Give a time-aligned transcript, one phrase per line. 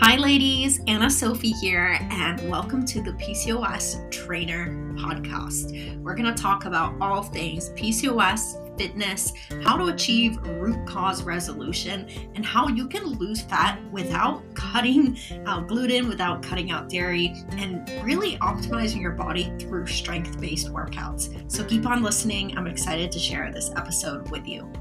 [0.00, 6.00] Hi, ladies, Anna Sophie here, and welcome to the PCOS Trainer Podcast.
[6.00, 9.32] We're going to talk about all things PCOS, fitness,
[9.64, 15.66] how to achieve root cause resolution, and how you can lose fat without cutting out
[15.66, 21.50] gluten, without cutting out dairy, and really optimizing your body through strength based workouts.
[21.50, 22.56] So keep on listening.
[22.56, 24.72] I'm excited to share this episode with you.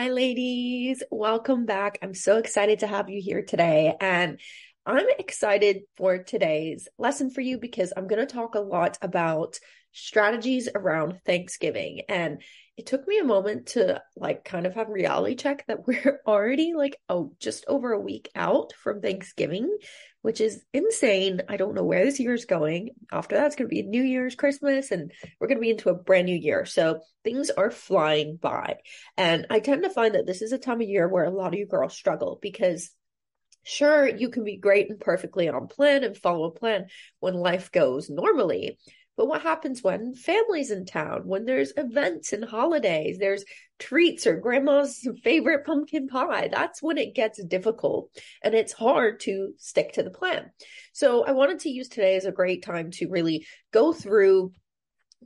[0.00, 1.02] Hi, ladies.
[1.10, 1.98] Welcome back.
[2.00, 3.94] I'm so excited to have you here today.
[4.00, 4.40] And
[4.86, 9.60] I'm excited for today's lesson for you because I'm going to talk a lot about
[9.92, 12.00] strategies around Thanksgiving.
[12.08, 12.40] And
[12.80, 16.72] it took me a moment to like kind of have reality check that we're already
[16.74, 19.76] like, oh, just over a week out from Thanksgiving
[20.22, 21.40] which is insane.
[21.48, 22.90] I don't know where this year is going.
[23.10, 25.88] After that, it's going to be New Year's, Christmas, and we're going to be into
[25.88, 26.66] a brand new year.
[26.66, 28.76] So things are flying by.
[29.16, 31.54] And I tend to find that this is a time of year where a lot
[31.54, 32.90] of you girls struggle because
[33.62, 36.88] sure, you can be great and perfectly on plan and follow a plan
[37.20, 38.78] when life goes normally.
[39.16, 43.44] But what happens when family's in town, when there's events and holidays, there's
[43.78, 46.48] treats or grandma's favorite pumpkin pie?
[46.50, 48.10] That's when it gets difficult
[48.42, 50.50] and it's hard to stick to the plan.
[50.92, 54.52] So I wanted to use today as a great time to really go through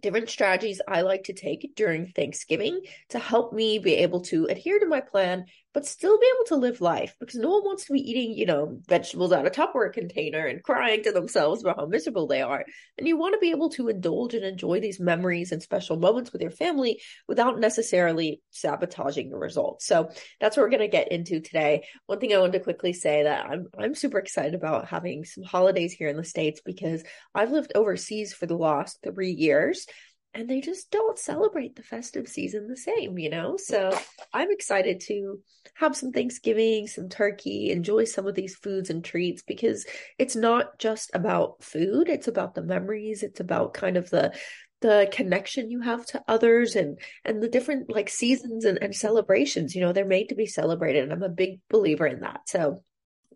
[0.00, 4.78] different strategies I like to take during Thanksgiving to help me be able to adhere
[4.78, 7.92] to my plan, but still be able to live life because no one wants to
[7.92, 11.77] be eating, you know, vegetables out of a Tupperware container and crying to themselves about
[11.77, 12.64] how miserable they are.
[12.97, 16.33] And you want to be able to indulge and enjoy these memories and special moments
[16.33, 19.84] with your family without necessarily sabotaging the results.
[19.84, 21.86] So that's what we're going to get into today.
[22.06, 25.42] One thing I wanted to quickly say that I'm I'm super excited about having some
[25.42, 27.03] holidays here in the States because
[27.34, 29.86] I've lived overseas for the last three years
[30.34, 33.56] and they just don't celebrate the festive season the same, you know?
[33.56, 33.96] So
[34.32, 35.41] I'm excited to
[35.74, 39.86] have some Thanksgiving, some turkey, enjoy some of these foods and treats because
[40.19, 44.32] it's not just about food, it's about the memories, it's about kind of the
[44.81, 49.75] the connection you have to others and and the different like seasons and, and celebrations
[49.75, 52.82] you know they're made to be celebrated and i'm a big believer in that so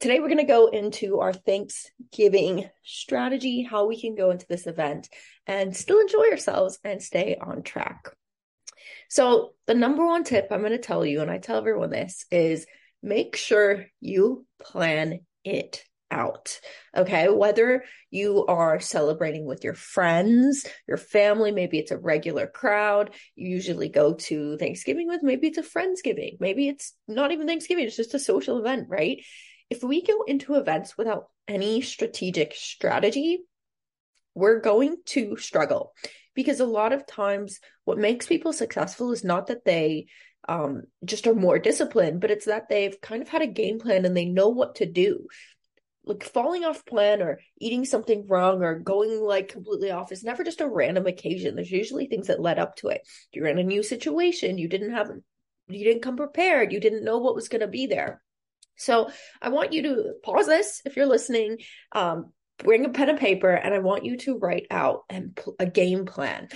[0.00, 4.66] today we're going to go into our Thanksgiving strategy, how we can go into this
[4.66, 5.08] event
[5.46, 8.10] and still enjoy ourselves and stay on track.
[9.10, 12.26] So, the number one tip I'm going to tell you, and I tell everyone this,
[12.30, 12.66] is
[13.02, 16.60] make sure you plan it out.
[16.96, 17.28] Okay.
[17.28, 23.48] Whether you are celebrating with your friends, your family, maybe it's a regular crowd you
[23.48, 27.96] usually go to Thanksgiving with, maybe it's a Friendsgiving, maybe it's not even Thanksgiving, it's
[27.96, 29.22] just a social event, right?
[29.70, 33.40] If we go into events without any strategic strategy,
[34.34, 35.92] we're going to struggle
[36.34, 40.06] because a lot of times what makes people successful is not that they
[40.48, 44.04] um, just are more disciplined, but it's that they've kind of had a game plan
[44.04, 45.26] and they know what to do.
[46.04, 50.42] Like falling off plan or eating something wrong or going like completely off is never
[50.42, 51.54] just a random occasion.
[51.54, 53.02] There's usually things that led up to it.
[53.32, 55.10] You're in a new situation, you didn't have,
[55.68, 58.22] you didn't come prepared, you didn't know what was going to be there.
[58.78, 59.10] So
[59.42, 61.58] I want you to pause this if you're listening.
[61.92, 65.66] Um, bring a pen and paper, and I want you to write out and a
[65.66, 66.48] game plan.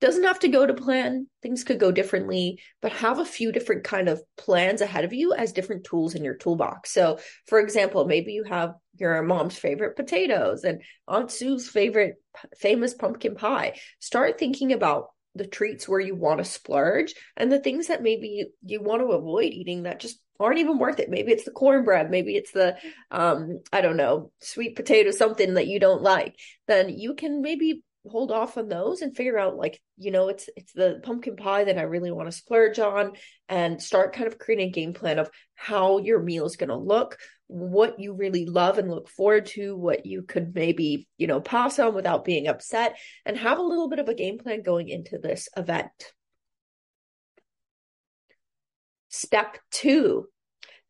[0.00, 1.26] Doesn't have to go to plan.
[1.42, 5.34] Things could go differently, but have a few different kind of plans ahead of you
[5.34, 6.92] as different tools in your toolbox.
[6.92, 12.14] So, for example, maybe you have your mom's favorite potatoes and Aunt Sue's favorite
[12.56, 13.80] famous pumpkin pie.
[13.98, 18.28] Start thinking about the treats where you want to splurge and the things that maybe
[18.28, 21.10] you you want to avoid eating that just aren't even worth it.
[21.10, 22.76] Maybe it's the cornbread, maybe it's the
[23.10, 26.36] um I don't know, sweet potato something that you don't like.
[26.66, 30.48] Then you can maybe hold off on those and figure out like, you know, it's
[30.56, 33.12] it's the pumpkin pie that I really want to splurge on
[33.48, 36.76] and start kind of creating a game plan of how your meal is going to
[36.76, 37.18] look,
[37.48, 41.78] what you really love and look forward to, what you could maybe, you know, pass
[41.78, 45.18] on without being upset and have a little bit of a game plan going into
[45.18, 46.12] this event.
[49.08, 50.28] Step two,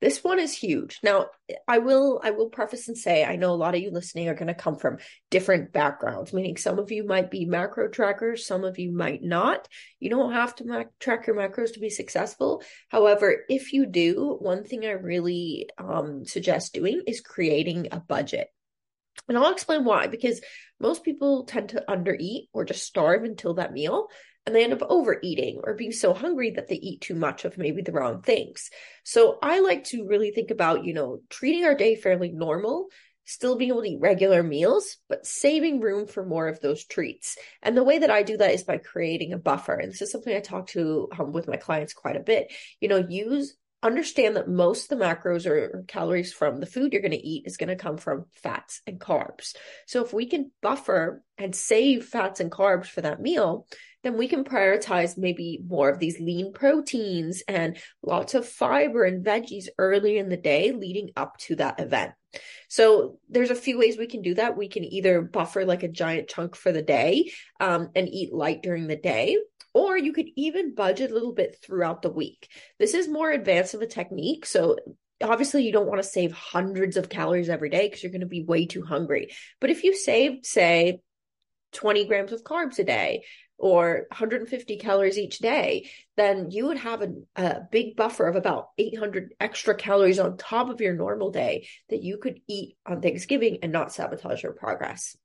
[0.00, 1.00] this one is huge.
[1.02, 1.26] Now,
[1.66, 4.34] I will I will preface and say I know a lot of you listening are
[4.34, 4.98] going to come from
[5.30, 9.66] different backgrounds, meaning some of you might be macro trackers, some of you might not.
[9.98, 12.62] You don't have to mac- track your macros to be successful.
[12.88, 18.48] However, if you do, one thing I really um, suggest doing is creating a budget.
[19.28, 20.40] And I'll explain why, because
[20.80, 24.08] most people tend to undereat or just starve until that meal
[24.48, 27.58] and they end up overeating or being so hungry that they eat too much of
[27.58, 28.70] maybe the wrong things.
[29.04, 32.88] So I like to really think about, you know, treating our day fairly normal,
[33.26, 37.36] still being able to eat regular meals, but saving room for more of those treats.
[37.62, 39.74] And the way that I do that is by creating a buffer.
[39.74, 42.50] And this is something I talk to um, with my clients quite a bit.
[42.80, 47.02] You know, use understand that most of the macros or, calories from the food you're
[47.02, 49.54] going to eat is going to come from fats and carbs.
[49.86, 53.66] So if we can buffer and save fats and carbs for that meal,
[54.02, 59.25] then we can prioritize maybe more of these lean proteins and lots of fiber and
[59.25, 62.12] veggies early in the day leading up to that event.
[62.69, 64.56] So there's a few ways we can do that.
[64.56, 68.62] We can either buffer like a giant chunk for the day um, and eat light
[68.62, 69.38] during the day,
[69.72, 72.48] or you could even budget a little bit throughout the week.
[72.78, 74.44] This is more advanced of a technique.
[74.46, 74.76] So
[75.22, 78.26] obviously you don't want to save hundreds of calories every day because you're going to
[78.26, 79.30] be way too hungry.
[79.60, 81.00] But if you save, say,
[81.72, 83.25] 20 grams of carbs a day
[83.58, 88.69] or 150 calories each day, then you would have a, a, big buffer of about
[88.78, 93.58] 800 extra calories on top of your normal day that you could eat on Thanksgiving
[93.62, 95.16] and not sabotage your progress.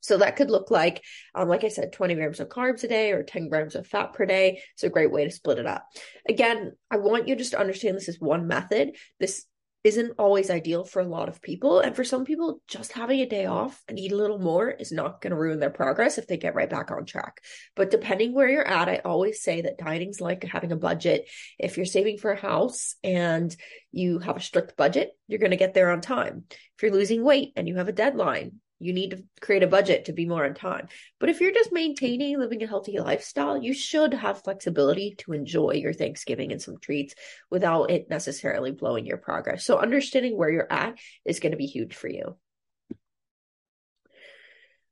[0.00, 1.02] So that could look like,
[1.34, 4.12] um, like I said, 20 grams of carbs a day or 10 grams of fat
[4.12, 4.62] per day.
[4.74, 5.86] It's a great way to split it up.
[6.28, 8.96] Again, I want you just to understand this is one method.
[9.18, 9.46] This
[9.82, 11.80] isn't always ideal for a lot of people.
[11.80, 14.92] And for some people, just having a day off and eat a little more is
[14.92, 17.40] not going to ruin their progress if they get right back on track.
[17.74, 21.28] But depending where you're at, I always say that dieting's like having a budget.
[21.58, 23.54] If you're saving for a house and
[23.90, 26.44] you have a strict budget, you're going to get there on time.
[26.48, 30.06] If you're losing weight and you have a deadline, you need to create a budget
[30.06, 30.88] to be more on time.
[31.20, 35.72] But if you're just maintaining living a healthy lifestyle, you should have flexibility to enjoy
[35.72, 37.14] your Thanksgiving and some treats
[37.50, 39.64] without it necessarily blowing your progress.
[39.64, 42.36] So understanding where you're at is going to be huge for you.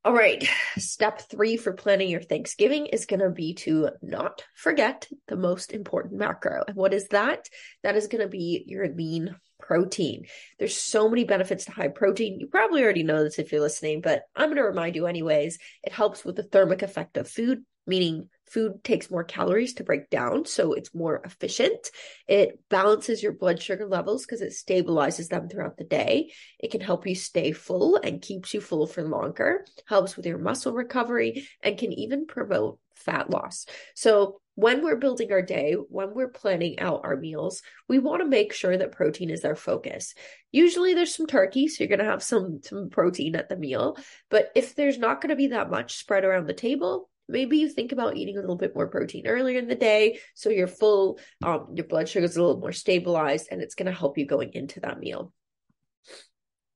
[0.04, 5.08] All right, step three for planning your Thanksgiving is going to be to not forget
[5.26, 6.62] the most important macro.
[6.66, 7.48] And what is that?
[7.82, 10.26] That is going to be your lean protein.
[10.58, 12.38] There's so many benefits to high protein.
[12.38, 15.58] You probably already know this if you're listening, but I'm going to remind you anyways.
[15.82, 20.10] It helps with the thermic effect of food, meaning food takes more calories to break
[20.10, 21.90] down, so it's more efficient.
[22.26, 26.32] It balances your blood sugar levels because it stabilizes them throughout the day.
[26.58, 30.38] It can help you stay full and keeps you full for longer, helps with your
[30.38, 33.66] muscle recovery, and can even promote fat loss.
[33.94, 38.28] So when we're building our day, when we're planning out our meals, we want to
[38.28, 40.14] make sure that protein is our focus.
[40.50, 43.96] Usually there's some turkey, so you're going to have some some protein at the meal,
[44.30, 47.68] but if there's not going to be that much spread around the table, maybe you
[47.68, 51.18] think about eating a little bit more protein earlier in the day so you're full
[51.42, 54.26] um, your blood sugar is a little more stabilized and it's going to help you
[54.26, 55.32] going into that meal.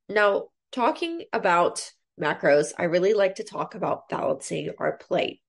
[0.09, 1.91] Now talking about
[2.21, 5.42] macros i really like to talk about balancing our plate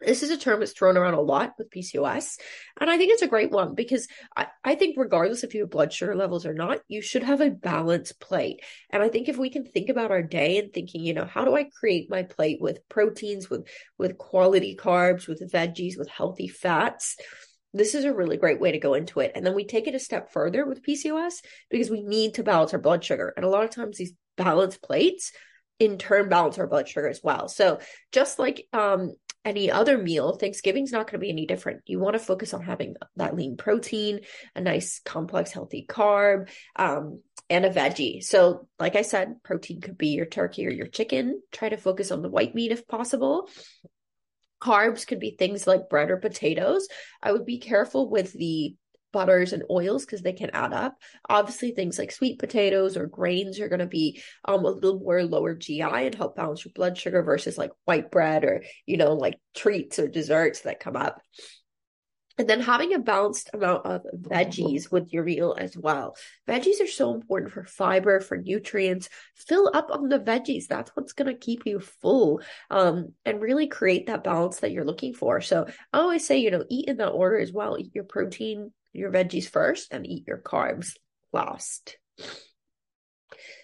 [0.00, 2.38] this is a term that's thrown around a lot with PCOS.
[2.80, 4.06] And I think it's a great one because
[4.36, 7.40] I, I think, regardless if you have blood sugar levels or not, you should have
[7.40, 8.60] a balanced plate.
[8.90, 11.44] And I think if we can think about our day and thinking, you know, how
[11.44, 13.66] do I create my plate with proteins, with,
[13.98, 17.16] with quality carbs, with veggies, with healthy fats?
[17.74, 19.32] This is a really great way to go into it.
[19.34, 22.72] And then we take it a step further with PCOS because we need to balance
[22.72, 23.32] our blood sugar.
[23.36, 25.32] And a lot of times these balanced plates
[25.78, 27.48] in turn balance our blood sugar as well.
[27.48, 27.80] So
[28.12, 29.14] just like um
[29.48, 31.82] any other meal, Thanksgiving's not going to be any different.
[31.86, 34.20] You want to focus on having that lean protein,
[34.54, 38.22] a nice, complex, healthy carb, um, and a veggie.
[38.22, 41.40] So, like I said, protein could be your turkey or your chicken.
[41.50, 43.48] Try to focus on the white meat if possible.
[44.60, 46.86] Carbs could be things like bread or potatoes.
[47.22, 48.74] I would be careful with the
[49.12, 50.96] butters and oils because they can add up.
[51.28, 55.22] Obviously, things like sweet potatoes or grains are going to be um, a little more
[55.24, 59.14] lower GI and help balance your blood sugar versus like white bread or, you know,
[59.14, 61.20] like treats or desserts that come up.
[62.38, 66.16] And then having a balanced amount of veggies with your meal as well.
[66.48, 69.08] Veggies are so important for fiber, for nutrients.
[69.34, 70.68] Fill up on the veggies.
[70.68, 72.40] That's what's going to keep you full
[72.70, 75.40] um, and really create that balance that you're looking for.
[75.40, 77.76] So I always say, you know, eat in that order as well.
[77.76, 80.92] Eat your protein, your veggies first and eat your carbs
[81.32, 81.96] last.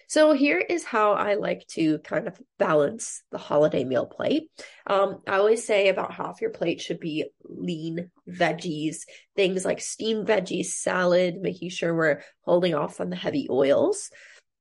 [0.07, 4.49] So here is how I like to kind of balance the holiday meal plate.
[4.85, 8.97] Um, I always say about half your plate should be lean veggies,
[9.35, 14.11] things like steamed veggies, salad, making sure we're holding off on the heavy oils.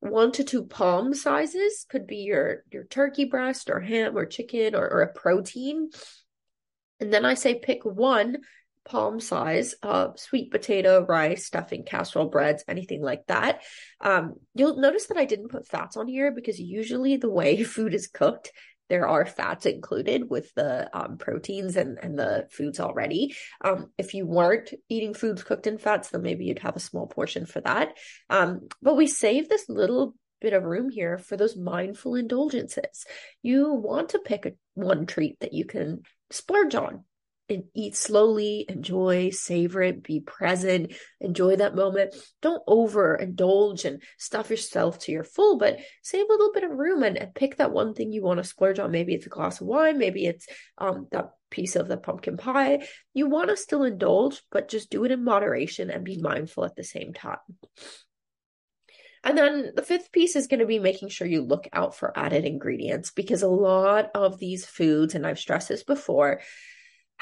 [0.01, 4.75] One to two palm sizes could be your your turkey breast or ham or chicken
[4.75, 5.91] or, or a protein.
[7.01, 8.39] And then I say pick one
[8.85, 13.63] palm size uh, sweet potato, rice, stuffing, casserole breads, anything like that.
[14.01, 17.95] Um, you'll notice that I didn't put fats on here because usually the way food
[17.95, 18.53] is cooked,
[18.91, 23.35] there are fats included with the um, proteins and, and the foods already.
[23.63, 27.07] Um, if you weren't eating foods cooked in fats, then maybe you'd have a small
[27.07, 27.97] portion for that.
[28.29, 33.07] Um, but we save this little bit of room here for those mindful indulgences.
[33.43, 37.05] You want to pick a, one treat that you can splurge on
[37.49, 42.15] and eat slowly, enjoy, savor it, be present, enjoy that moment.
[42.41, 47.03] Don't overindulge and stuff yourself to your full, but save a little bit of room
[47.03, 48.91] and, and pick that one thing you want to splurge on.
[48.91, 50.47] Maybe it's a glass of wine, maybe it's
[50.79, 52.87] um that piece of the pumpkin pie.
[53.13, 56.77] You want to still indulge, but just do it in moderation and be mindful at
[56.77, 57.39] the same time.
[59.23, 62.17] And then the fifth piece is going to be making sure you look out for
[62.17, 66.43] added ingredients because a lot of these foods, and I've stressed this before,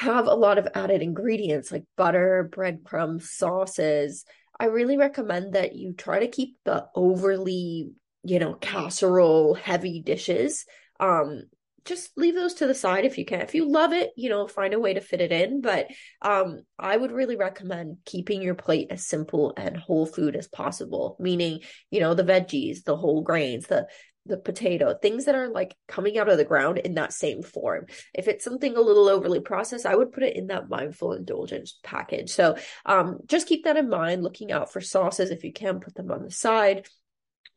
[0.03, 4.25] have a lot of added ingredients like butter, breadcrumbs, sauces.
[4.59, 7.93] I really recommend that you try to keep the overly,
[8.25, 10.67] you know, casserole heavy dishes.
[10.99, 11.45] Um,
[11.85, 13.41] just leave those to the side if you can.
[13.41, 15.61] If you love it, you know, find a way to fit it in.
[15.61, 15.89] But
[16.21, 21.17] um, I would really recommend keeping your plate as simple and whole food as possible,
[21.19, 23.87] meaning, you know, the veggies, the whole grains, the
[24.27, 27.87] the potato, things that are like coming out of the ground in that same form.
[28.15, 31.79] If it's something a little overly processed, I would put it in that mindful indulgence
[31.83, 32.31] package.
[32.31, 35.31] So um, just keep that in mind, looking out for sauces.
[35.31, 36.87] If you can, put them on the side.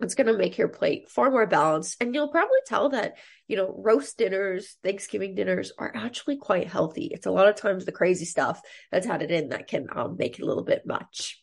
[0.02, 2.02] It's going to make your plate far more balanced.
[2.02, 3.14] And you'll probably tell that,
[3.48, 7.10] you know, roast dinners, Thanksgiving dinners are actually quite healthy.
[7.14, 8.60] It's a lot of times the crazy stuff
[8.92, 11.42] that's added in that can um, make it a little bit much.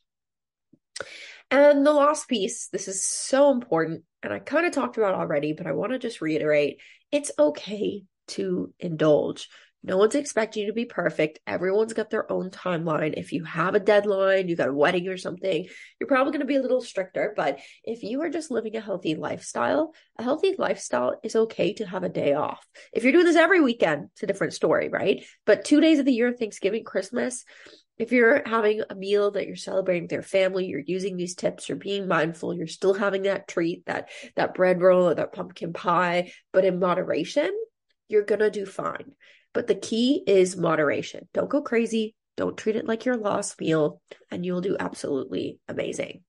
[1.51, 5.53] And the last piece, this is so important, and I kind of talked about already,
[5.53, 6.79] but I want to just reiterate
[7.11, 9.49] it's okay to indulge.
[9.85, 11.41] No one's expecting you to be perfect.
[11.45, 13.15] Everyone's got their own timeline.
[13.17, 15.67] If you have a deadline, you got a wedding or something,
[15.99, 17.35] you're probably going to be a little stricter.
[17.37, 21.87] But if you are just living a healthy lifestyle, a healthy lifestyle is okay to
[21.87, 22.65] have a day off.
[22.93, 25.25] If you're doing this every weekend, it's a different story, right?
[25.47, 27.45] But two days of the year, Thanksgiving, Christmas,
[27.99, 31.69] if you're having a meal that you're celebrating with your family, you're using these tips,
[31.69, 35.73] you're being mindful, you're still having that treat, that that bread roll or that pumpkin
[35.73, 37.51] pie, but in moderation,
[38.09, 39.15] you're gonna do fine.
[39.53, 41.29] But the key is moderation.
[41.35, 42.15] Don't go crazy.
[42.37, 46.23] Don't treat it like your lost meal, and you'll do absolutely amazing.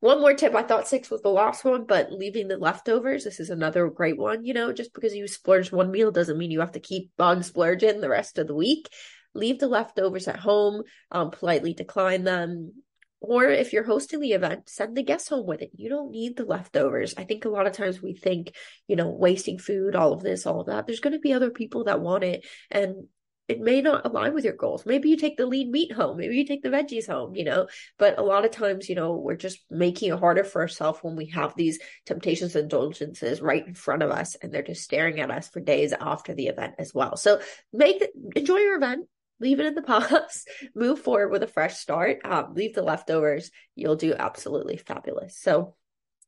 [0.00, 0.54] One more tip.
[0.54, 4.16] I thought six was the last one, but leaving the leftovers, this is another great
[4.16, 4.44] one.
[4.44, 7.42] You know, just because you splurged one meal doesn't mean you have to keep on
[7.42, 8.88] splurging the rest of the week
[9.38, 12.72] leave the leftovers at home, um, politely decline them.
[13.20, 15.70] Or if you're hosting the event, send the guests home with it.
[15.74, 17.14] You don't need the leftovers.
[17.16, 18.54] I think a lot of times we think,
[18.86, 20.86] you know, wasting food, all of this, all of that.
[20.86, 22.46] There's going to be other people that want it.
[22.70, 23.08] And
[23.48, 24.84] it may not align with your goals.
[24.84, 26.18] Maybe you take the lean meat home.
[26.18, 27.66] Maybe you take the veggies home, you know.
[27.98, 31.16] But a lot of times, you know, we're just making it harder for ourselves when
[31.16, 35.18] we have these temptations and indulgences right in front of us and they're just staring
[35.20, 37.16] at us for days after the event as well.
[37.16, 37.40] So
[37.72, 39.08] make enjoy your event,
[39.40, 43.50] leave it in the past, move forward with a fresh start, um, leave the leftovers.
[43.74, 45.36] You'll do absolutely fabulous.
[45.38, 45.74] So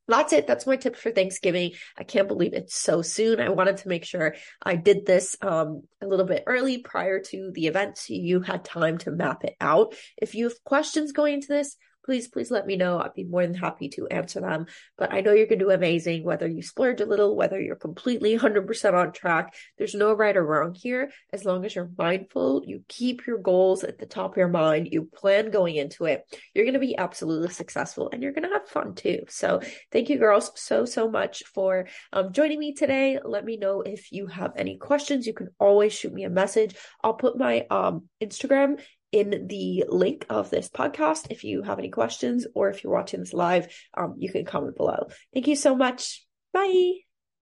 [0.07, 0.47] that's it.
[0.47, 1.71] That's my tips for Thanksgiving.
[1.97, 3.39] I can't believe it's so soon.
[3.39, 7.51] I wanted to make sure I did this um, a little bit early prior to
[7.53, 9.95] the event so you had time to map it out.
[10.17, 12.99] If you have questions going into this, please, please let me know.
[12.99, 14.65] I'd be more than happy to answer them.
[14.97, 17.75] But I know you're going to do amazing, whether you splurge a little, whether you're
[17.75, 19.53] completely 100% on track.
[19.77, 21.11] There's no right or wrong here.
[21.31, 24.89] As long as you're mindful, you keep your goals at the top of your mind,
[24.91, 28.53] you plan going into it, you're going to be absolutely successful and you're going to
[28.53, 29.23] have fun too.
[29.29, 33.19] So thank you, girls, so, so much for um, joining me today.
[33.23, 35.27] Let me know if you have any questions.
[35.27, 36.75] You can always shoot me a message.
[37.03, 38.79] I'll put my um, Instagram
[39.11, 41.27] in the link of this podcast.
[41.29, 44.77] If you have any questions or if you're watching this live, um, you can comment
[44.77, 45.07] below.
[45.33, 46.25] Thank you so much.
[46.53, 47.10] Bye.